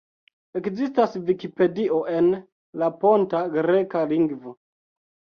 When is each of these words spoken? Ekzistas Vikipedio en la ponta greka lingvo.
Ekzistas 0.59 1.13
Vikipedio 1.27 2.01
en 2.15 2.33
la 2.87 2.93
ponta 3.07 3.47
greka 3.61 4.07
lingvo. 4.17 4.61